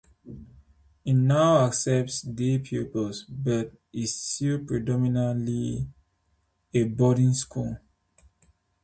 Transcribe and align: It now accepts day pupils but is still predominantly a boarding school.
It 1.05 1.13
now 1.13 1.67
accepts 1.67 2.23
day 2.23 2.57
pupils 2.57 3.23
but 3.29 3.71
is 3.93 4.15
still 4.15 4.57
predominantly 4.65 5.89
a 6.73 6.85
boarding 6.85 7.35
school. 7.35 7.77